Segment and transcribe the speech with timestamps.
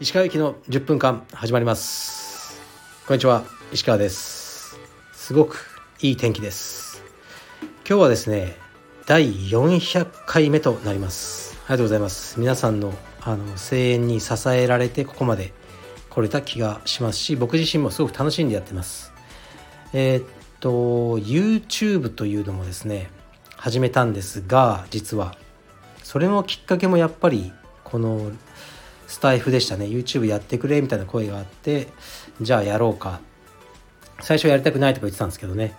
[0.00, 2.58] 石川行きの10分間始まります。
[3.06, 4.78] こんにちは石川です。
[5.12, 5.66] すごく
[6.00, 7.02] いい天気です。
[7.86, 8.56] 今日はですね
[9.04, 11.58] 第400回目となります。
[11.66, 12.40] ありがとうございます。
[12.40, 15.52] 皆さんのあの声援に支えられてここまで
[16.08, 19.12] 来れた気がしますし僕自身もすごく楽しんでやってます。
[19.92, 20.26] えー、っ
[20.60, 20.70] と
[21.18, 23.10] YouTube というのもですね
[23.56, 25.36] 始めたんですが実は。
[26.02, 28.30] それのきっかけもやっぱりこの
[29.06, 29.86] スタイフでしたね。
[29.86, 31.88] YouTube やってくれみたいな声があって
[32.40, 33.20] じゃあやろうか。
[34.20, 35.74] 最初やりたくないとか言ってたんですけどね。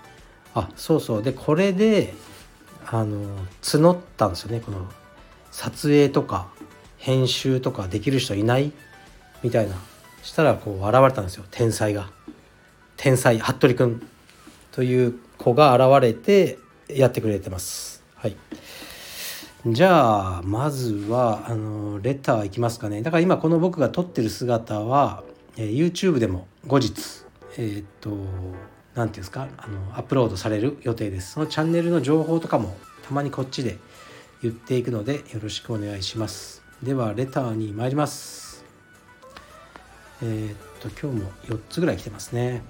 [0.53, 1.23] あそうそう。
[1.23, 2.13] でこれで
[2.85, 4.59] あの募ったんですよね。
[4.59, 4.85] この
[5.51, 6.47] 撮影とか
[6.97, 8.71] 編集とかできる人いない？
[9.43, 9.75] みたいな。
[10.23, 11.45] したらこう現れたんですよ。
[11.51, 12.09] 天才が。
[12.97, 14.07] 天才服部くん。
[14.71, 16.59] という子が現れて
[16.89, 18.03] やってくれてます。
[18.15, 18.35] はい。
[19.65, 23.01] じゃあまずはあのレターいきますかね。
[23.01, 25.23] だから今この僕が撮ってる姿は、
[25.57, 27.25] えー、YouTube でも後日
[27.57, 28.23] えー、っと何て
[28.93, 31.33] 言うんですかあのアップロードされる予定です。
[31.33, 33.77] そのチャンネルの情報とかもたまにこっちで
[34.41, 36.63] 言っていくのでよろしくお願いします。
[36.83, 38.63] ではレターに参ります。
[40.21, 42.61] えー、っと今日も4つぐらい来てますね。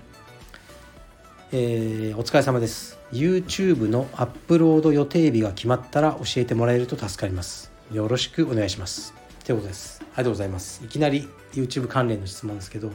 [1.53, 2.99] えー、お疲れ様です。
[3.13, 7.71] YouTube のアップロード予定日が決まったら教えてもらえると助かります。
[7.89, 9.13] よろしくお願いします。
[9.45, 10.01] ということです。
[10.01, 10.83] ありがとうございます。
[10.83, 12.91] いきなり YouTube 関連の質問ですけど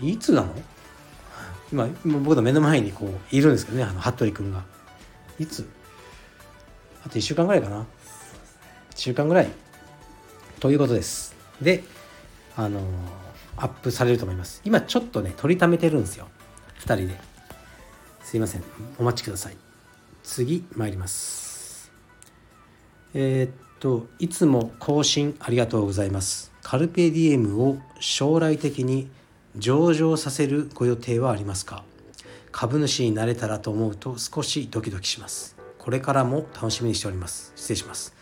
[0.00, 0.54] いつなの？
[1.72, 4.62] 今今僕の目の前にこういるんですけどねあの服部君が。
[5.40, 5.68] いつ？
[7.04, 7.80] あと1週間ぐらいかな。
[7.80, 7.84] 1
[8.94, 9.48] 週間ぐらい。
[10.60, 11.34] ということです。
[11.60, 11.82] で
[12.54, 12.80] あの
[13.56, 14.62] アップされると思います。
[14.64, 16.28] 今ちょっとね取りためてるんですよ。
[16.80, 17.20] 2人で。
[18.22, 18.62] すいません。
[18.98, 19.56] お待ちください。
[20.22, 21.90] 次参ります。
[23.14, 26.52] えー、っといつも更新ありがとうございます。
[26.62, 29.10] カルペディエムを将来的に
[29.56, 31.84] 上場させるご予定はありますか？
[32.52, 35.56] 株主になれたらと思うと少しドキドキします。
[35.78, 37.52] これからも楽しみにしております。
[37.56, 38.14] 失礼します。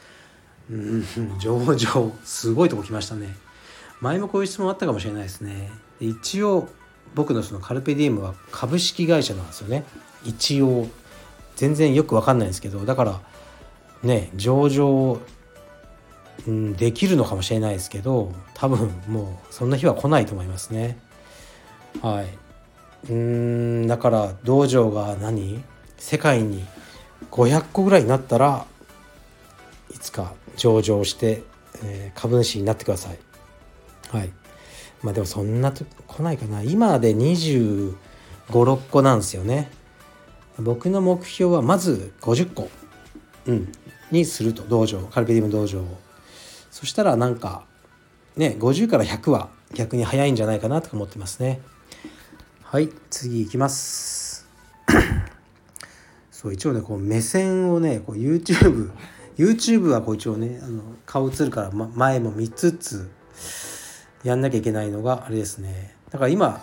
[0.71, 1.05] うん
[1.41, 3.37] 上場すごいとこ来ましたね。
[4.00, 5.71] 前もこういう質問あったかもしれないですね。
[5.99, 6.69] 一応
[7.16, 9.84] 僕のそのカルペディエムは株式会社なんですよね。
[10.25, 10.87] 一応。
[11.56, 12.84] 全然よく分かんないんですけど。
[12.84, 13.21] だから
[14.03, 15.19] ね上場、
[16.47, 20.99] うん、できるのかもしれないですけど多分もうそんな日は来ないと思いますね。
[22.03, 22.28] はい。
[23.10, 25.65] うんだから道場が何？
[25.97, 26.65] 世界に
[27.31, 28.66] 500個ぐらいになったら
[29.91, 31.43] いつか上場して、
[31.82, 33.19] えー、株主になってください。
[34.10, 34.31] はい。
[35.03, 36.62] まあでもそんなと来ないかな。
[36.62, 37.95] 今で2
[38.49, 39.71] 5 6個なんですよね。
[40.59, 42.71] 僕の目標はまず50個、
[43.47, 43.73] うん、
[44.11, 44.62] にすると。
[44.62, 45.01] 道場。
[45.01, 45.87] カルペディウム道場を。
[46.71, 47.65] そしたらなんか
[48.37, 51.61] ね50から100は逆に早いんじゃないかなとか思ってますね。
[52.62, 52.91] はい。
[53.11, 54.47] 次いきます。
[56.31, 58.91] そう一応ねこう目線をねこう YouTube
[59.37, 63.11] YouTube はこう一応ねあの顔映るから、ま、前も3つつ
[64.25, 65.94] やんなきゃいけないのがあれですね。
[66.10, 66.62] だから今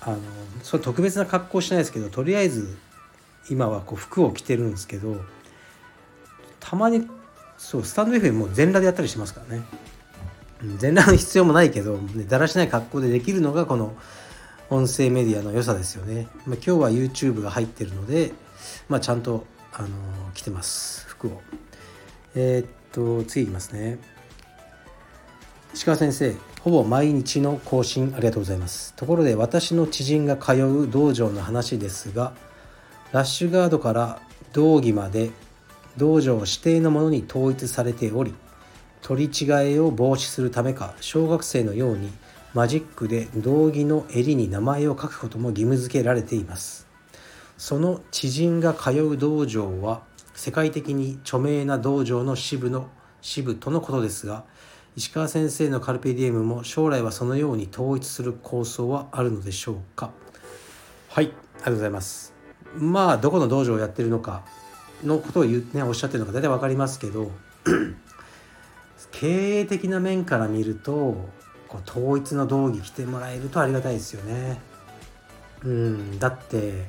[0.00, 0.18] あの
[0.62, 2.76] それ特別な格好しないですけどとりあえず
[3.50, 5.20] 今はこう服を着てるんですけど
[6.60, 7.08] たまに
[7.56, 9.62] そうスタンド FM も全裸でやったりしますからね。
[10.78, 13.94] 全裸の必要もないけど、ね、だらしない格好でできるのがこの
[14.70, 18.32] 音声メディアの良さですよね、まあ、今日は YouTube が入ってるので、
[18.88, 19.44] まあ、ちゃんと、
[19.74, 19.88] あの
[20.34, 21.06] 着てます。
[21.08, 21.40] 服を。
[22.34, 23.98] えー、っと次いきますね。
[25.74, 26.51] 石川先生。
[26.62, 28.94] ほぼ毎日の更新ありがとうございます。
[28.94, 32.34] ところで私の知人が通う道場の話ですが
[33.10, 34.20] ラッシュガードから
[34.52, 35.32] 道着まで
[35.96, 38.32] 道場指定のものに統一されており
[39.00, 42.12] 取り違えを防止するためか小学生のように
[42.54, 46.86] マジックで道着の襟に名前を書くことも義務付けられています。
[47.58, 50.02] その知人が通う道場は
[50.34, 52.88] 世界的に著名な道場の支部の
[53.20, 54.44] 支部とのことですが
[54.94, 60.10] 石川先生のカルペディエムも将来はそのように統一する構想はあるのでしょうか？
[61.08, 62.34] はいありがとうございます。
[62.76, 64.42] まあどこの道場をやってるのか
[65.02, 67.30] のことを言う、ね、おっしゃってるのか大体分かりますけど
[69.12, 70.92] 経営的な面から見ると
[71.68, 74.60] こう統一の道着着てもらえるとありがたいですよね。
[75.64, 76.84] うんだって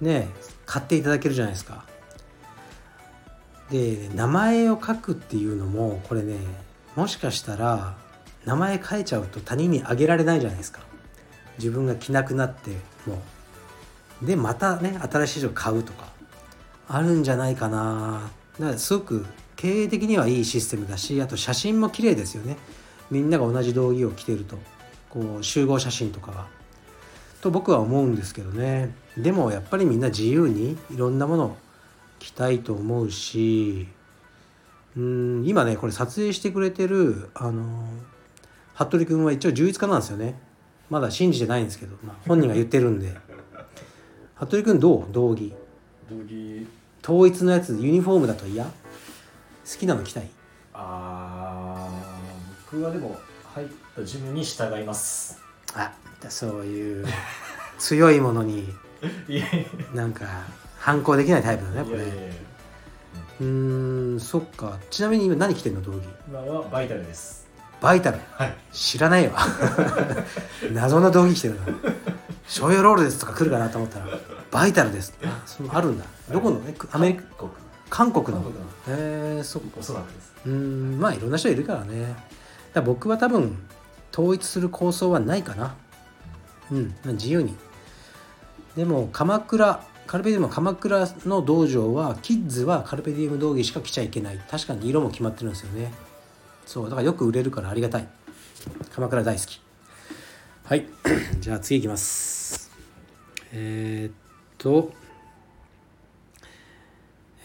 [0.00, 0.28] ね
[0.64, 1.84] 買っていただけるじゃないですか。
[3.70, 6.36] で名前を書くっていうのもこれね
[6.96, 7.94] もしかしたら
[8.44, 10.80] 名前変えちゃうと他人にあげられないじゃないですか。
[11.58, 12.70] 自分が着なくなって
[13.06, 13.22] も
[14.22, 14.26] う。
[14.26, 16.08] でまたね新しい人買うとか
[16.88, 18.30] あるんじゃないかな。
[18.58, 19.26] だからすごく
[19.56, 22.56] 経営的にはいいシステムだしあと写真も綺麗ですよね。
[23.10, 24.58] みんなが同じ道着を着てると。
[25.10, 26.46] こう集合写真とかが。
[27.40, 28.94] と僕は思うんですけどね。
[29.16, 31.56] でもやっぱりみんな自由にいろんなものを
[32.18, 33.88] 着たいと思うし
[34.96, 37.62] うん今ねこれ撮影してくれてるあの
[38.74, 40.38] 服部君は一応充実家なんですよね。
[40.90, 43.16] まだ信じてないんですけど、まあ、本人が言ってるんで。
[44.36, 45.12] 服部君どう？
[45.12, 45.54] 道着。
[46.10, 46.66] 道着。
[47.02, 48.64] 統一のやつユニフォームだと嫌？
[48.64, 48.70] 好
[49.78, 50.28] きなの着たい？
[50.74, 53.16] あー僕はでも
[53.54, 55.40] 入ったジムに従います。
[55.74, 55.92] あ
[56.28, 57.06] そういう
[57.78, 58.68] 強いものに
[59.94, 60.24] なんか
[60.78, 61.98] 反抗できないタイプだねこれ。
[61.98, 62.32] やいやいや
[63.40, 64.78] うーんそっか。
[64.90, 66.02] ちなみに今何着てんの道着？
[66.28, 67.46] 今はバイタルです。
[67.80, 68.18] バイタル？
[68.32, 68.54] はい。
[68.72, 69.38] 知らないわ。
[70.72, 71.60] 謎の道着着てるな。
[72.46, 74.06] 醤油ロールですとか来るかなと思ったら
[74.50, 75.12] バイタルです。
[75.24, 76.04] あそのあるんだ。
[76.32, 76.60] どこの？
[76.66, 77.50] えくアメリカ国
[77.90, 78.42] 韓国の。
[78.88, 79.80] へえそっか。
[80.44, 82.16] うーんまあいろんな人いるからね。
[82.72, 83.58] だ僕は多分
[84.12, 85.74] 統一する構想はないかな。
[86.70, 87.54] うんまあ自由に。
[88.76, 94.38] でも鎌倉カルペディウム鎌倉の道場はキッズはカルペディウム道着しか着ちゃいけない。
[94.48, 95.92] 確かに色も決まってるんですよね。
[96.64, 98.08] そうだからよく売れるからありがたい。
[98.92, 99.60] 鎌倉大好き。
[100.64, 100.86] はい。
[101.40, 102.70] じゃあ次いきます。
[103.52, 104.14] えー、っ
[104.58, 104.92] と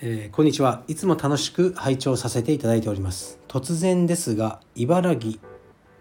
[0.02, 0.84] えーこんにちは。
[0.88, 3.40] いつも楽しく拝聴させていただいております。
[3.48, 5.40] 突然ですが茨城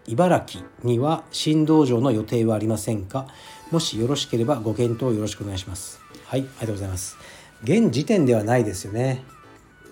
[0.07, 3.27] 茨城には新道場の予定はありませんか？
[3.69, 6.01] もしよろしければご検討よろしくお願いします。
[6.25, 7.17] はいありがとうございます。
[7.63, 9.23] 現時点ではないですよね。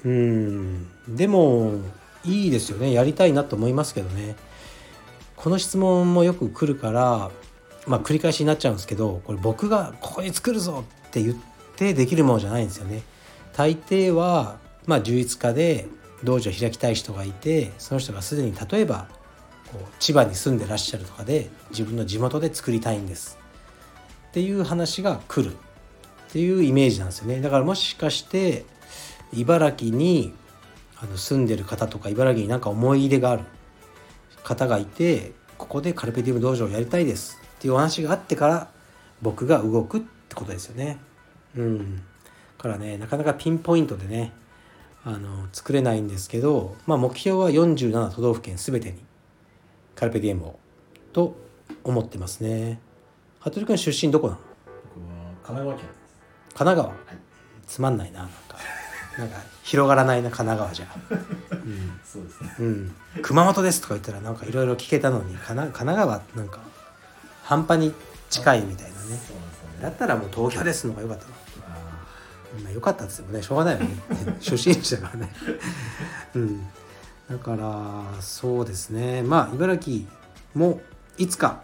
[0.04, 0.88] うん。
[1.08, 1.74] でも
[2.26, 2.92] いいですよね。
[2.92, 4.36] やりたいなと思いますけどね。
[5.36, 7.32] この質問もよく来るから
[7.88, 11.36] まあ繰り返しになっちゃうんですけどこれ僕がここに作るぞって言っ
[11.76, 13.04] てできるものじゃないんですよね。
[13.54, 15.88] 大抵はまあ充実家で
[16.24, 19.08] 道場開きたい人がいてその人がすでに例えば
[19.72, 23.38] こう千葉に住んでらっしゃるとかで自分の地元で作りたいんです。
[24.30, 25.56] っていう話が来る。
[26.30, 27.42] っていうイメージなんですよね。
[27.42, 28.66] だからもしかして
[29.34, 30.34] 茨城に
[31.02, 33.44] あの住んでる方とか茨城になんか思い入れがある。
[34.44, 37.40] 方がいてここでカルペディウム道場をやりたいです。
[37.58, 38.72] っていうお話があってから
[39.22, 40.98] 僕が動くってことですよね。
[41.56, 41.98] うん。
[41.98, 42.02] だ
[42.58, 44.32] からねなかなかピンポイントでね
[45.04, 48.98] あの作れないんですけど、まあ、目標は47都道府県全てに
[50.00, 50.60] カルペディエムを
[51.12, 51.36] と
[51.84, 52.80] 思ってますね。
[53.42, 54.40] 服部君出身どこなの？
[54.96, 56.56] 僕は神奈川県です。
[56.56, 56.96] 神奈川、い。
[57.68, 58.36] つまんないななんか。
[59.18, 60.88] なんか広がらないな神奈川じゃ。
[61.52, 62.00] うん。
[62.06, 62.56] そうですね。
[62.60, 66.62] うん、熊本ですとか言ったらなんかいろいろ聞けたのに神奈神奈川なんか
[67.44, 67.94] 半端に
[68.30, 69.12] 近いみたいなね。
[69.12, 69.20] ね。
[69.82, 71.34] だったらもう東京ですのが良かったま
[72.70, 73.42] あ良かったですよね。
[73.42, 73.98] しょうがないよね。
[74.40, 75.34] 出身地だからね。
[76.36, 76.70] うん
[77.30, 79.22] だからそうですね。
[79.22, 80.06] まあ茨城
[80.56, 80.82] も
[81.18, 81.64] いつか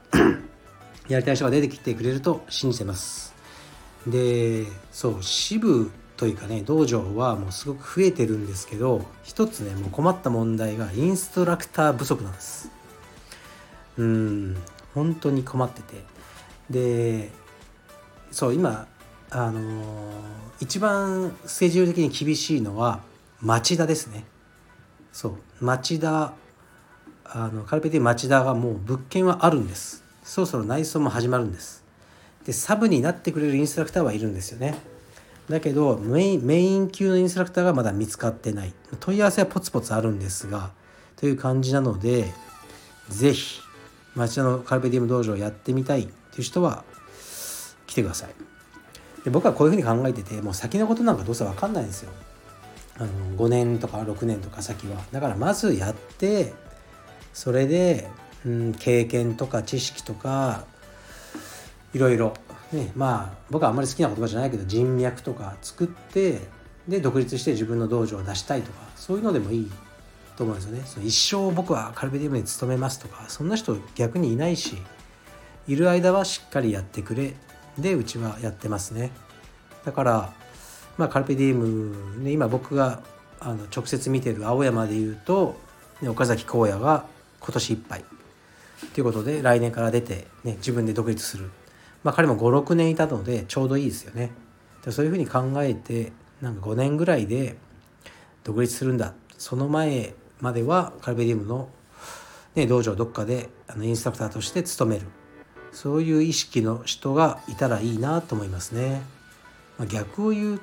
[1.09, 3.33] やりたい人が出てきてくれると信じてます。
[4.05, 12.69] でそう支部というかね道場はもうすごく増えてるんですけど一つねもう困った問題がインストラクター不足なんです。
[13.97, 14.57] うん
[14.93, 16.03] 本当に困ってて。
[16.69, 17.31] で
[18.31, 18.87] そう今
[19.31, 23.01] あのー一番スケジュール的に厳しいのは
[23.41, 24.25] 町田ですね。
[25.15, 25.33] そう。
[25.61, 26.33] 町田
[27.23, 30.03] あのカルペディ町田がもう物件はあるんです。
[30.25, 31.85] そろそろ内装も始まるんです。
[32.45, 34.75] でサブになってくれるインストラクターはいるんですよね。
[35.49, 38.73] だけどメインメイン級のインストラクターがまだ見つかってない。
[38.99, 40.71] 問い合わせはポツポツあるんですが
[41.15, 42.33] という感じなので
[43.07, 43.61] ぜひ
[44.15, 46.83] 町田のカルペディウム道場をやってみたいっていう人は
[47.87, 48.31] 来てください。
[49.23, 52.11] で僕はこういうふうに考えててもう先のことなんかどうせ分かんないんですよ。
[52.97, 55.01] あの5年とか6年とか先は。
[55.11, 56.53] だからまずやって
[57.33, 58.09] それで、
[58.45, 60.65] うん、経験とか知識とか
[61.93, 62.33] いろいろ。
[62.71, 66.41] ねまあ僕はあんまり好きな言葉じゃないけど人脈とか作って
[66.87, 69.71] で独立して自分の道場を出したいとかそういうのでもいい
[70.35, 70.83] と思うんですよね。
[70.85, 74.77] その一生僕はカルベディウムに勤めますとかそんな人逆にいないし
[75.67, 77.33] いる間はしっかりやってくれ。
[77.77, 79.11] でうちはやってますね。
[79.83, 80.33] だから
[80.97, 83.01] まあカルペディウム、ね、今僕が
[83.39, 85.55] あの直接見てる青山でいうと、
[86.01, 87.05] ね、岡崎荒野が
[87.39, 88.05] 今年いっぱい。
[88.93, 91.49] ということで来年から出て、ね、自分で独立する。
[92.03, 94.31] まあ彼も56年いたのでちょうどいいですよね。
[94.83, 96.11] でそういうふうに考えて
[96.41, 97.55] なんか5年ぐらいで
[98.43, 99.13] 独立するんだ。
[99.37, 101.69] その前まではカルペディウムの、
[102.55, 105.07] ね、道場どっかであのインストラクターとして勤める。
[105.71, 109.01] そういう意識の人がいたらいいなと思いますね。
[109.77, 110.61] まあ、逆を言う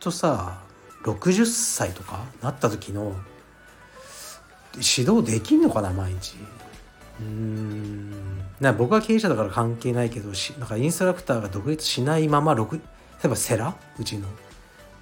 [0.00, 0.60] とさ
[1.02, 3.14] 60歳とかなった時の
[4.74, 6.36] 指導できんのかな毎日。
[7.20, 8.12] うん。
[8.60, 12.80] な僕は経営者だから関係ないけどしなんかインストラクターが独立しないまま6例
[13.24, 14.28] えばセラうちの。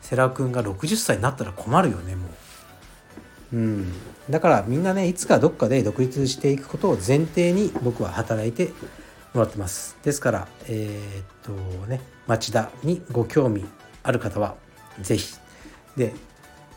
[0.01, 2.27] セラ君が60歳になったら困るよねも
[3.53, 3.57] う。
[3.57, 3.93] うん。
[4.31, 8.73] だからみんなねいつかどっかで独立していくことを前提に僕は働いて
[9.33, 9.97] もらってます。
[10.03, 13.65] ですからえーっとね町田にご興味
[14.03, 14.57] ある方は
[15.03, 15.39] 是非
[15.97, 16.15] で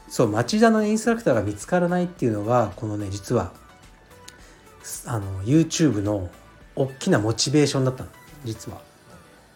[0.10, 3.52] そう町田のインストラクターが見つからないっていうのはこのね実は
[5.06, 6.30] あの YouTube の
[6.76, 8.10] 大きなモチベーションだったの。
[8.46, 8.82] 実は。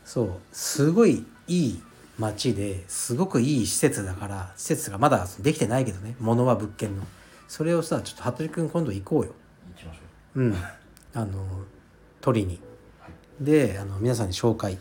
[0.03, 1.81] そうすごいいい
[2.17, 7.03] 町ですごくいい施設だから施設がまだできてないけどね物は物件の。
[7.47, 9.33] それをさちょっと服部君今度行こうよ。
[9.75, 9.99] 行きましょ
[10.35, 10.43] う。
[10.43, 10.55] ん。
[11.13, 11.45] あの
[12.19, 12.59] 取りに。
[13.39, 14.77] であの皆さんに紹介。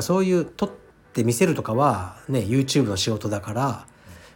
[0.00, 0.70] そういう撮っ
[1.18, 3.86] て見せるとかはね YouTube の仕事だから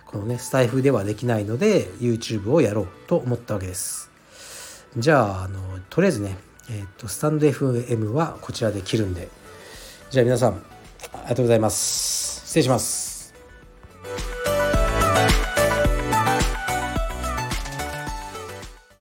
[0.07, 4.11] このねスタイフではできないので YouTube をやろうと思ったわけです。
[4.97, 6.37] じゃああのとりあえずね
[6.71, 9.29] えっ、とスタンド FM はこちらで切るんで。
[10.11, 10.57] じゃあ皆さんあ
[11.23, 12.47] りがとうございます。
[12.47, 13.12] 失礼します。